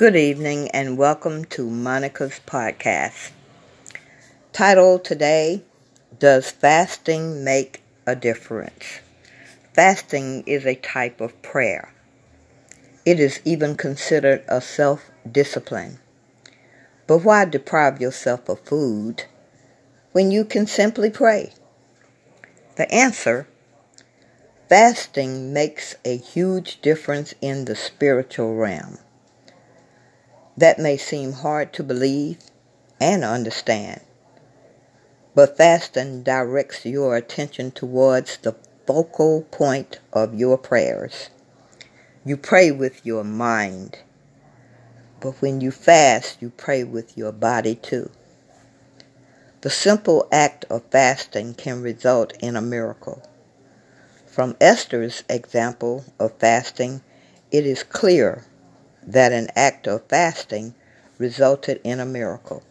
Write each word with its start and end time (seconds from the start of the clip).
Good 0.00 0.16
evening 0.16 0.70
and 0.70 0.96
welcome 0.96 1.44
to 1.56 1.68
Monica's 1.68 2.40
podcast. 2.46 3.32
Title 4.50 4.98
today 4.98 5.62
Does 6.18 6.50
Fasting 6.50 7.44
Make 7.44 7.82
a 8.06 8.16
Difference? 8.16 9.00
Fasting 9.74 10.42
is 10.46 10.64
a 10.64 10.76
type 10.76 11.20
of 11.20 11.42
prayer. 11.42 11.92
It 13.04 13.20
is 13.20 13.40
even 13.44 13.76
considered 13.76 14.42
a 14.48 14.62
self 14.62 15.10
discipline. 15.30 15.98
But 17.06 17.18
why 17.18 17.44
deprive 17.44 18.00
yourself 18.00 18.48
of 18.48 18.60
food 18.60 19.24
when 20.12 20.30
you 20.30 20.46
can 20.46 20.66
simply 20.66 21.10
pray? 21.10 21.52
The 22.76 22.90
answer 22.90 23.46
fasting 24.66 25.52
makes 25.52 25.94
a 26.06 26.16
huge 26.16 26.80
difference 26.80 27.34
in 27.42 27.66
the 27.66 27.76
spiritual 27.76 28.54
realm. 28.54 28.96
That 30.60 30.78
may 30.78 30.98
seem 30.98 31.32
hard 31.32 31.72
to 31.72 31.82
believe 31.82 32.36
and 33.00 33.24
understand, 33.24 34.02
but 35.34 35.56
fasting 35.56 36.22
directs 36.22 36.84
your 36.84 37.16
attention 37.16 37.70
towards 37.70 38.36
the 38.36 38.54
focal 38.86 39.44
point 39.50 40.00
of 40.12 40.34
your 40.34 40.58
prayers. 40.58 41.30
You 42.26 42.36
pray 42.36 42.70
with 42.70 43.06
your 43.06 43.24
mind, 43.24 44.00
but 45.20 45.40
when 45.40 45.62
you 45.62 45.70
fast, 45.70 46.42
you 46.42 46.50
pray 46.50 46.84
with 46.84 47.16
your 47.16 47.32
body 47.32 47.74
too. 47.74 48.10
The 49.62 49.70
simple 49.70 50.28
act 50.30 50.66
of 50.68 50.82
fasting 50.90 51.54
can 51.54 51.80
result 51.80 52.34
in 52.40 52.54
a 52.54 52.60
miracle. 52.60 53.22
From 54.26 54.58
Esther's 54.60 55.24
example 55.26 56.04
of 56.18 56.34
fasting, 56.38 57.00
it 57.50 57.64
is 57.64 57.82
clear 57.82 58.44
that 59.06 59.32
an 59.32 59.48
act 59.56 59.86
of 59.86 60.04
fasting 60.08 60.74
resulted 61.18 61.80
in 61.84 62.00
a 62.00 62.06
miracle. 62.06 62.62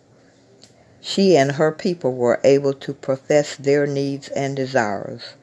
She 1.02 1.38
and 1.38 1.54
her 1.54 1.72
people 1.72 2.14
were 2.14 2.42
able 2.44 2.74
to 2.74 2.94
profess 2.94 3.56
their 3.56 3.88
needs 3.88 4.28
and 4.30 4.56
desires. 4.56 5.34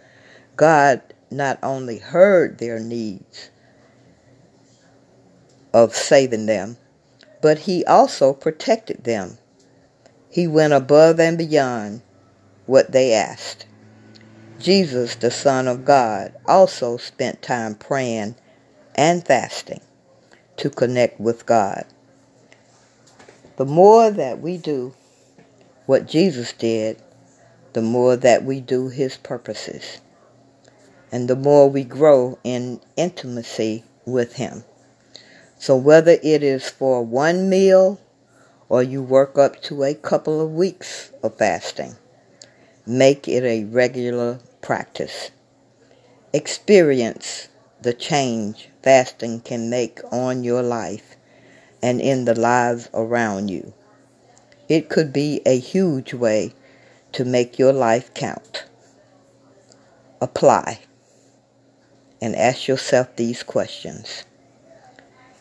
God 0.56 1.00
not 1.30 1.58
only 1.62 1.98
heard 1.98 2.58
their 2.58 2.78
needs 2.78 3.50
of 5.72 5.94
saving 5.94 6.46
them, 6.46 6.76
but 7.40 7.60
He 7.60 7.84
also 7.84 8.32
protected 8.32 9.04
them. 9.04 9.38
He 10.30 10.46
went 10.46 10.72
above 10.72 11.18
and 11.18 11.38
beyond 11.38 12.02
what 12.66 12.92
they 12.92 13.12
asked. 13.12 13.66
Jesus, 14.58 15.14
the 15.14 15.30
Son 15.30 15.68
of 15.68 15.84
God, 15.84 16.32
also 16.46 16.96
spent 16.96 17.42
time 17.42 17.74
praying 17.74 18.34
and 18.94 19.24
fasting 19.26 19.80
to 20.56 20.70
connect 20.70 21.20
with 21.20 21.46
God. 21.46 21.84
The 23.56 23.64
more 23.64 24.10
that 24.10 24.40
we 24.40 24.56
do 24.56 24.94
what 25.86 26.06
Jesus 26.06 26.52
did, 26.52 27.00
the 27.72 27.82
more 27.82 28.16
that 28.16 28.44
we 28.44 28.60
do 28.60 28.88
his 28.88 29.16
purposes, 29.16 30.00
and 31.12 31.28
the 31.28 31.36
more 31.36 31.68
we 31.68 31.84
grow 31.84 32.38
in 32.44 32.80
intimacy 32.96 33.84
with 34.04 34.34
him. 34.34 34.64
So 35.58 35.76
whether 35.76 36.18
it 36.22 36.42
is 36.42 36.68
for 36.68 37.02
one 37.02 37.48
meal 37.48 38.00
or 38.68 38.82
you 38.82 39.02
work 39.02 39.38
up 39.38 39.62
to 39.62 39.84
a 39.84 39.94
couple 39.94 40.40
of 40.40 40.52
weeks 40.52 41.10
of 41.22 41.36
fasting, 41.36 41.96
Make 42.88 43.26
it 43.26 43.42
a 43.42 43.64
regular 43.64 44.38
practice. 44.62 45.32
Experience 46.32 47.48
the 47.80 47.92
change 47.92 48.68
fasting 48.82 49.40
can 49.40 49.70
make 49.70 50.00
on 50.10 50.44
your 50.44 50.62
life 50.62 51.16
and 51.82 52.00
in 52.00 52.24
the 52.24 52.34
lives 52.34 52.88
around 52.94 53.48
you. 53.48 53.72
It 54.68 54.88
could 54.88 55.12
be 55.12 55.40
a 55.46 55.58
huge 55.58 56.14
way 56.14 56.52
to 57.12 57.24
make 57.24 57.58
your 57.58 57.72
life 57.72 58.12
count. 58.14 58.64
Apply 60.20 60.80
and 62.20 62.34
ask 62.34 62.66
yourself 62.66 63.14
these 63.16 63.42
questions. 63.42 64.24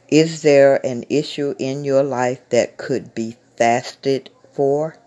Is 0.10 0.44
there 0.44 0.86
an 0.86 1.06
issue 1.10 1.56
in 1.58 1.84
your 1.84 2.04
life 2.04 2.42
that 2.50 2.78
could 2.78 3.16
be 3.16 3.38
fasted 3.58 4.30
for? 4.54 4.98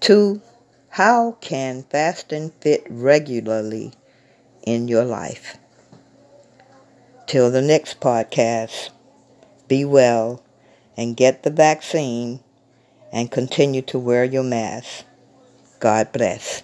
Two, 0.00 0.40
how 0.90 1.32
can 1.40 1.82
fasting 1.90 2.52
fit 2.60 2.86
regularly 2.88 3.92
in 4.66 4.88
your 4.88 5.04
life? 5.04 5.56
Till 7.26 7.50
the 7.50 7.62
next 7.62 8.00
podcast, 8.00 8.90
be 9.68 9.84
well 9.84 10.42
and 10.96 11.16
get 11.16 11.42
the 11.42 11.50
vaccine 11.50 12.40
and 13.12 13.30
continue 13.30 13.82
to 13.82 13.98
wear 13.98 14.24
your 14.24 14.42
mask. 14.42 15.04
God 15.80 16.12
bless. 16.12 16.62